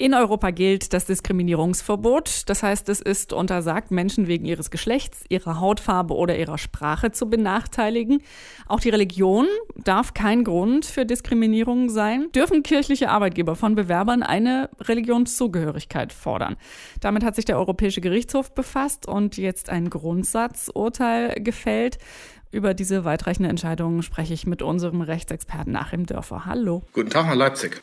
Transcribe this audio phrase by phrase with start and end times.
[0.00, 2.48] In Europa gilt das Diskriminierungsverbot.
[2.48, 7.28] Das heißt, es ist untersagt, Menschen wegen ihres Geschlechts, ihrer Hautfarbe oder ihrer Sprache zu
[7.28, 8.22] benachteiligen.
[8.68, 12.28] Auch die Religion darf kein Grund für Diskriminierung sein.
[12.32, 16.54] Dürfen kirchliche Arbeitgeber von Bewerbern eine Religionszugehörigkeit fordern?
[17.00, 21.98] Damit hat sich der Europäische Gerichtshof befasst und jetzt ein Grundsatzurteil gefällt.
[22.52, 26.46] Über diese weitreichende Entscheidung spreche ich mit unserem Rechtsexperten Achim Dörfer.
[26.46, 26.84] Hallo.
[26.92, 27.82] Guten Tag nach Leipzig.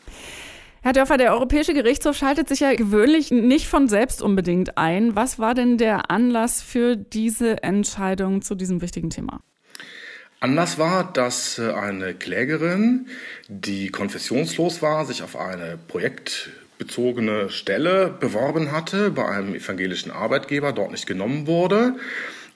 [0.86, 5.16] Herr Dörfer, der Europäische Gerichtshof schaltet sich ja gewöhnlich nicht von selbst unbedingt ein.
[5.16, 9.40] Was war denn der Anlass für diese Entscheidung zu diesem wichtigen Thema?
[10.38, 13.08] Anlass war, dass äh, eine Klägerin,
[13.48, 20.92] die konfessionslos war, sich auf eine projektbezogene Stelle beworben hatte bei einem evangelischen Arbeitgeber, dort
[20.92, 21.96] nicht genommen wurde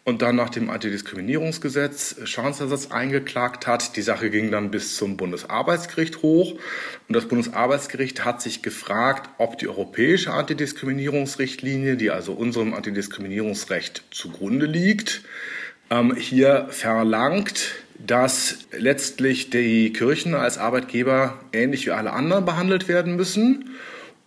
[0.04, 3.96] und dann nach dem Antidiskriminierungsgesetz Schadensersatz eingeklagt hat.
[3.96, 6.52] Die Sache ging dann bis zum Bundesarbeitsgericht hoch
[7.08, 14.66] und das Bundesarbeitsgericht hat sich gefragt, ob die europäische Antidiskriminierungsrichtlinie, die also unserem Antidiskriminierungsrecht zugrunde
[14.66, 15.22] liegt,
[15.90, 23.16] ähm, hier verlangt, dass letztlich die Kirchen als Arbeitgeber ähnlich wie alle anderen behandelt werden
[23.16, 23.70] müssen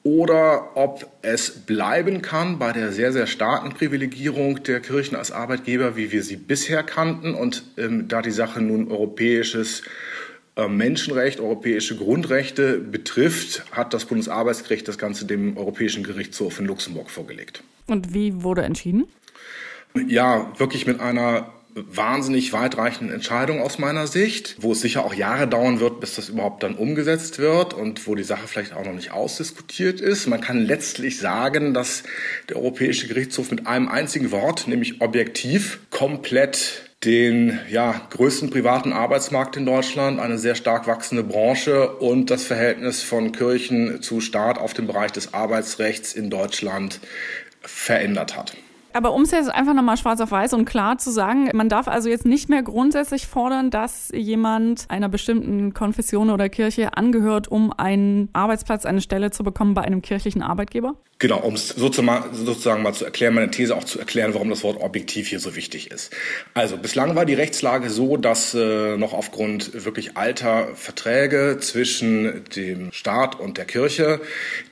[0.04, 5.96] oder ob es bleiben kann bei der sehr, sehr starken Privilegierung der Kirchen als Arbeitgeber,
[5.96, 7.34] wie wir sie bisher kannten.
[7.34, 9.84] Und ähm, da die Sache nun europäisches
[10.58, 17.10] äh, Menschenrecht, europäische Grundrechte betrifft, hat das Bundesarbeitsgericht das Ganze dem Europäischen Gerichtshof in Luxemburg
[17.10, 17.64] vorgelegt.
[17.88, 19.06] Und wie wurde entschieden?
[20.08, 25.48] Ja, wirklich mit einer wahnsinnig weitreichenden Entscheidung aus meiner Sicht, wo es sicher auch Jahre
[25.48, 28.94] dauern wird, bis das überhaupt dann umgesetzt wird und wo die Sache vielleicht auch noch
[28.94, 30.28] nicht ausdiskutiert ist.
[30.28, 32.04] Man kann letztlich sagen, dass
[32.50, 39.58] der Europäische Gerichtshof mit einem einzigen Wort, nämlich objektiv, komplett den ja, größten privaten Arbeitsmarkt
[39.58, 44.74] in Deutschland, eine sehr stark wachsende Branche und das Verhältnis von Kirchen zu Staat auf
[44.74, 47.00] dem Bereich des Arbeitsrechts in Deutschland
[47.62, 48.56] verändert hat.
[48.94, 51.88] Aber um es jetzt einfach nochmal schwarz auf weiß und klar zu sagen, man darf
[51.88, 57.74] also jetzt nicht mehr grundsätzlich fordern, dass jemand einer bestimmten Konfession oder Kirche angehört, um
[57.74, 60.96] einen Arbeitsplatz, eine Stelle zu bekommen bei einem kirchlichen Arbeitgeber?
[61.20, 64.82] Genau, um es sozusagen, mal zu erklären, meine These auch zu erklären, warum das Wort
[64.82, 66.12] objektiv hier so wichtig ist.
[66.54, 72.92] Also bislang war die Rechtslage so, dass äh, noch aufgrund wirklich alter Verträge zwischen dem
[72.92, 74.20] Staat und der Kirche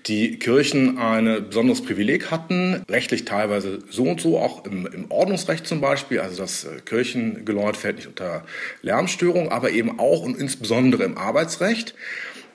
[0.07, 5.65] die Kirchen ein besonderes Privileg hatten, rechtlich teilweise so und so, auch im, im Ordnungsrecht
[5.65, 6.19] zum Beispiel.
[6.19, 8.45] Also das äh, Kirchengeläut fällt nicht unter
[8.81, 11.95] Lärmstörung, aber eben auch und insbesondere im Arbeitsrecht.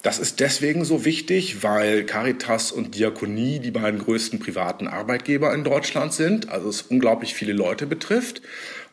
[0.03, 5.65] Das ist deswegen so wichtig, weil Caritas und Diakonie die beiden größten privaten Arbeitgeber in
[5.65, 8.41] Deutschland sind, also es unglaublich viele Leute betrifft.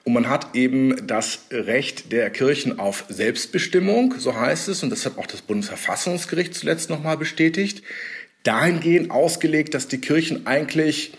[0.06, 5.06] Und man hat eben das Recht der Kirchen auf Selbstbestimmung, so heißt es, und das
[5.06, 7.84] hat auch das Bundesverfassungsgericht zuletzt nochmal bestätigt,
[8.44, 11.14] dahingehend ausgelegt, dass die Kirchen eigentlich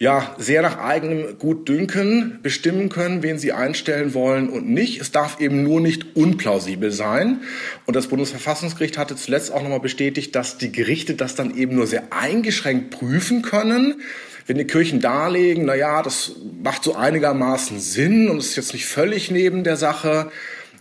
[0.00, 5.00] ja, sehr nach eigenem Gutdünken bestimmen können, wen sie einstellen wollen und nicht.
[5.00, 7.40] Es darf eben nur nicht unplausibel sein.
[7.84, 11.88] Und das Bundesverfassungsgericht hatte zuletzt auch nochmal bestätigt, dass die Gerichte das dann eben nur
[11.88, 14.00] sehr eingeschränkt prüfen können.
[14.46, 18.86] Wenn die Kirchen darlegen, na ja, das macht so einigermaßen Sinn und ist jetzt nicht
[18.86, 20.30] völlig neben der Sache,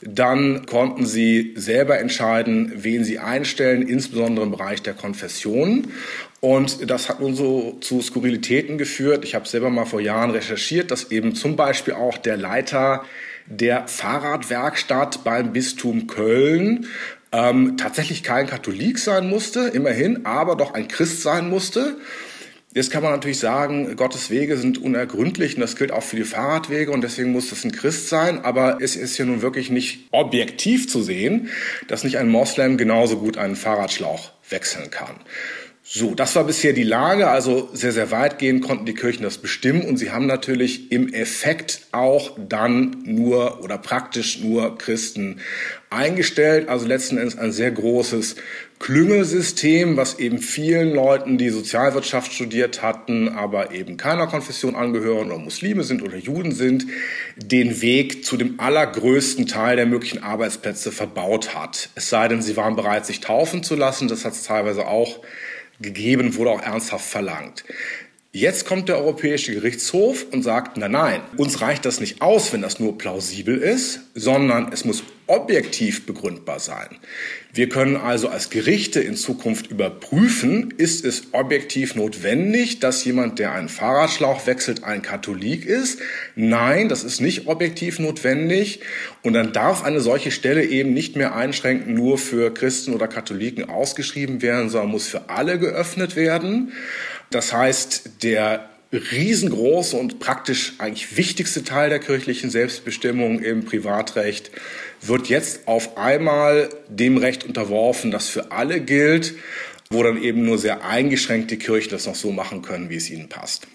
[0.01, 5.87] dann konnten sie selber entscheiden, wen sie einstellen, insbesondere im Bereich der Konfession.
[6.39, 9.23] Und das hat nun so zu Skurrilitäten geführt.
[9.23, 13.03] Ich habe selber mal vor Jahren recherchiert, dass eben zum Beispiel auch der Leiter
[13.47, 16.87] der Fahrradwerkstatt beim Bistum Köln
[17.31, 21.97] ähm, tatsächlich kein Katholik sein musste, immerhin, aber doch ein Christ sein musste.
[22.73, 26.23] Jetzt kann man natürlich sagen, Gottes Wege sind unergründlich und das gilt auch für die
[26.23, 28.43] Fahrradwege und deswegen muss das ein Christ sein.
[28.45, 31.49] Aber es ist ja nun wirklich nicht objektiv zu sehen,
[31.87, 35.15] dass nicht ein Moslem genauso gut einen Fahrradschlauch wechseln kann.
[35.89, 37.29] So, das war bisher die Lage.
[37.29, 41.79] Also sehr, sehr weitgehend konnten die Kirchen das bestimmen und sie haben natürlich im Effekt
[41.93, 45.39] auch dann nur oder praktisch nur Christen
[45.89, 46.67] eingestellt.
[46.67, 48.35] Also letzten Endes ein sehr großes
[48.79, 55.39] Klüngelsystem, was eben vielen Leuten, die Sozialwirtschaft studiert hatten, aber eben keiner Konfession angehören oder
[55.39, 56.85] Muslime sind oder Juden sind,
[57.37, 61.91] den Weg zu dem allergrößten Teil der möglichen Arbeitsplätze verbaut hat.
[61.95, 64.09] Es sei denn, sie waren bereit, sich taufen zu lassen.
[64.09, 65.21] Das hat es teilweise auch
[65.79, 67.63] gegeben, wurde auch ernsthaft verlangt.
[68.37, 72.61] Jetzt kommt der Europäische Gerichtshof und sagt, nein, nein, uns reicht das nicht aus, wenn
[72.61, 76.87] das nur plausibel ist, sondern es muss objektiv begründbar sein.
[77.51, 83.53] Wir können also als Gerichte in Zukunft überprüfen, ist es objektiv notwendig, dass jemand, der
[83.53, 85.99] einen Fahrradschlauch wechselt, ein Katholik ist?
[86.35, 88.81] Nein, das ist nicht objektiv notwendig.
[89.23, 93.67] Und dann darf eine solche Stelle eben nicht mehr einschränkend nur für Christen oder Katholiken
[93.67, 96.71] ausgeschrieben werden, sondern muss für alle geöffnet werden.
[97.29, 104.49] Das heißt, der riesengroße und praktisch eigentlich wichtigste Teil der kirchlichen Selbstbestimmung im Privatrecht
[105.01, 109.35] wird jetzt auf einmal dem Recht unterworfen, das für alle gilt,
[109.89, 113.29] wo dann eben nur sehr eingeschränkte Kirchen das noch so machen können, wie es ihnen
[113.29, 113.67] passt.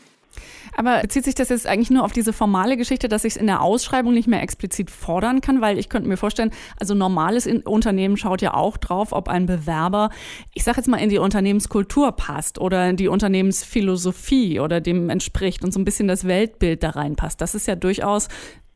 [0.84, 3.46] Aber bezieht sich das jetzt eigentlich nur auf diese formale Geschichte, dass ich es in
[3.46, 5.60] der Ausschreibung nicht mehr explizit fordern kann?
[5.60, 10.10] Weil ich könnte mir vorstellen, also normales Unternehmen schaut ja auch drauf, ob ein Bewerber,
[10.54, 15.62] ich sage jetzt mal, in die Unternehmenskultur passt oder in die Unternehmensphilosophie oder dem entspricht
[15.62, 17.40] und so ein bisschen das Weltbild da reinpasst.
[17.40, 18.26] Das ist ja durchaus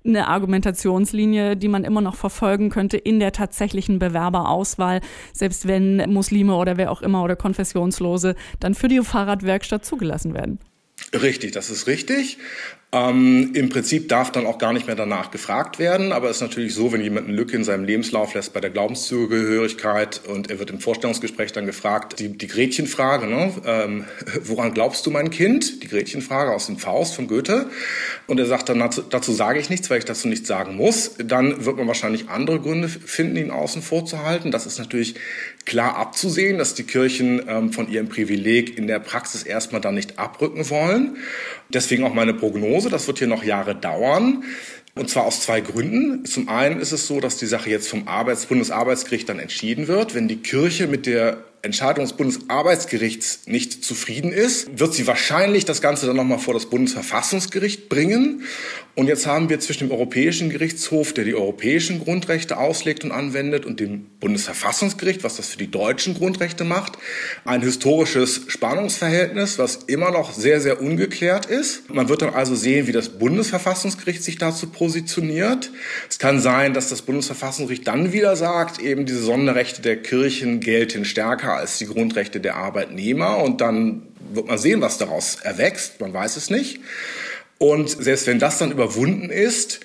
[0.04, 5.00] eine Argumentationslinie, die man immer noch verfolgen könnte in der tatsächlichen Bewerberauswahl,
[5.32, 10.60] selbst wenn Muslime oder wer auch immer oder Konfessionslose dann für die Fahrradwerkstatt zugelassen werden.
[11.22, 12.38] Richtig, das ist richtig.
[12.92, 16.42] Ähm, Im Prinzip darf dann auch gar nicht mehr danach gefragt werden, aber es ist
[16.42, 20.60] natürlich so, wenn jemand eine Lücke in seinem Lebenslauf lässt bei der Glaubenszugehörigkeit und er
[20.60, 23.52] wird im Vorstellungsgespräch dann gefragt, die, die Gretchenfrage, ne?
[23.66, 24.04] ähm,
[24.44, 25.82] woran glaubst du mein Kind?
[25.82, 27.68] Die Gretchenfrage aus dem Faust von Goethe.
[28.28, 31.16] Und er sagt dann, dazu, dazu sage ich nichts, weil ich dazu nichts sagen muss.
[31.18, 34.52] Dann wird man wahrscheinlich andere Gründe finden, ihn außen vor zu halten.
[34.52, 35.16] Das ist natürlich
[35.64, 40.18] klar abzusehen, dass die Kirchen ähm, von ihrem Privileg in der Praxis erstmal dann nicht
[40.20, 41.16] abrücken wollen.
[41.68, 44.44] Deswegen auch meine Prognose, das wird hier noch Jahre dauern.
[44.94, 46.24] Und zwar aus zwei Gründen.
[46.24, 50.14] Zum einen ist es so, dass die Sache jetzt vom Arbeits Bundesarbeitsgericht dann entschieden wird.
[50.14, 55.82] Wenn die Kirche mit der Entscheidung des Bundesarbeitsgerichts nicht zufrieden ist, wird sie wahrscheinlich das
[55.82, 58.42] Ganze dann nochmal vor das Bundesverfassungsgericht bringen.
[58.96, 63.66] Und jetzt haben wir zwischen dem Europäischen Gerichtshof, der die europäischen Grundrechte auslegt und anwendet,
[63.66, 66.92] und dem Bundesverfassungsgericht, was das für die deutschen Grundrechte macht,
[67.44, 71.92] ein historisches Spannungsverhältnis, was immer noch sehr, sehr ungeklärt ist.
[71.92, 75.70] Man wird dann also sehen, wie das Bundesverfassungsgericht sich dazu positioniert.
[76.08, 81.04] Es kann sein, dass das Bundesverfassungsgericht dann wieder sagt, eben diese Sonderrechte der Kirchen gelten
[81.04, 83.38] stärker als die Grundrechte der Arbeitnehmer.
[83.38, 86.00] Und dann wird man sehen, was daraus erwächst.
[86.00, 86.80] Man weiß es nicht.
[87.58, 89.80] Und selbst wenn das dann überwunden ist,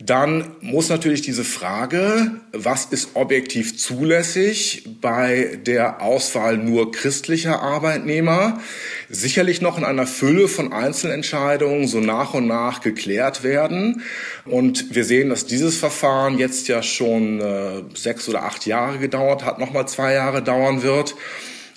[0.00, 8.60] dann muss natürlich diese Frage, was ist objektiv zulässig bei der Auswahl nur christlicher Arbeitnehmer,
[9.08, 14.02] sicherlich noch in einer Fülle von Einzelentscheidungen so nach und nach geklärt werden.
[14.44, 19.44] Und wir sehen, dass dieses Verfahren jetzt ja schon äh, sechs oder acht Jahre gedauert
[19.44, 21.14] hat, nochmal zwei Jahre dauern wird.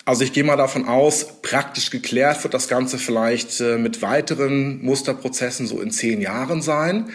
[0.07, 4.83] Also ich gehe mal davon aus, praktisch geklärt wird das Ganze vielleicht äh, mit weiteren
[4.83, 7.09] Musterprozessen so in zehn Jahren sein.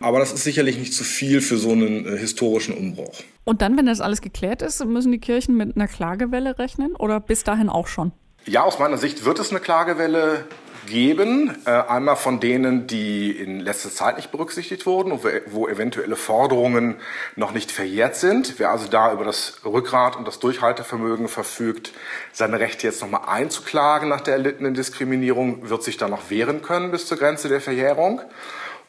[0.00, 3.20] Aber das ist sicherlich nicht zu viel für so einen äh, historischen Umbruch.
[3.44, 7.20] Und dann, wenn das alles geklärt ist, müssen die Kirchen mit einer Klagewelle rechnen oder
[7.20, 8.12] bis dahin auch schon?
[8.46, 10.46] Ja, aus meiner Sicht wird es eine Klagewelle
[10.86, 11.56] geben.
[11.66, 16.96] Äh, einmal von denen, die in letzter Zeit nicht berücksichtigt wurden und wo eventuelle Forderungen
[17.36, 18.58] noch nicht verjährt sind.
[18.58, 21.92] Wer also da über das Rückgrat und das Durchhaltevermögen verfügt,
[22.32, 26.90] seine Rechte jetzt nochmal einzuklagen nach der erlittenen Diskriminierung, wird sich dann noch wehren können
[26.90, 28.20] bis zur Grenze der Verjährung.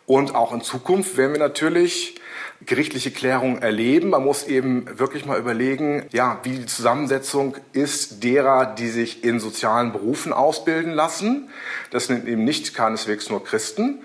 [0.05, 2.15] Und auch in Zukunft werden wir natürlich
[2.65, 4.09] gerichtliche Klärung erleben.
[4.09, 9.39] Man muss eben wirklich mal überlegen, ja, wie die Zusammensetzung ist derer, die sich in
[9.39, 11.49] sozialen Berufen ausbilden lassen.
[11.91, 14.01] Das sind eben nicht keineswegs nur Christen.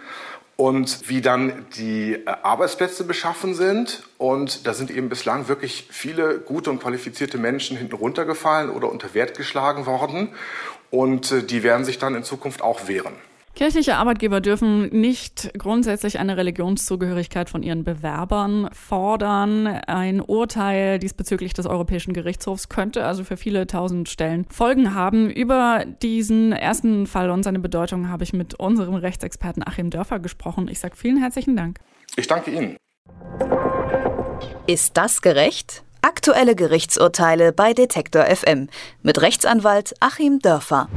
[0.56, 4.04] Und wie dann die äh, Arbeitsplätze beschaffen sind.
[4.16, 9.12] Und da sind eben bislang wirklich viele gute und qualifizierte Menschen hinten runtergefallen oder unter
[9.12, 10.30] Wert geschlagen worden.
[10.90, 13.12] Und äh, die werden sich dann in Zukunft auch wehren.
[13.56, 19.66] Kirchliche Arbeitgeber dürfen nicht grundsätzlich eine Religionszugehörigkeit von ihren Bewerbern fordern.
[19.66, 25.30] Ein Urteil diesbezüglich des Europäischen Gerichtshofs könnte also für viele tausend Stellen Folgen haben.
[25.30, 30.68] Über diesen ersten Fall und seine Bedeutung habe ich mit unserem Rechtsexperten Achim Dörfer gesprochen.
[30.68, 31.80] Ich sage vielen herzlichen Dank.
[32.16, 32.76] Ich danke Ihnen.
[34.66, 35.82] Ist das gerecht?
[36.02, 38.68] Aktuelle Gerichtsurteile bei Detektor FM
[39.02, 40.90] mit Rechtsanwalt Achim Dörfer.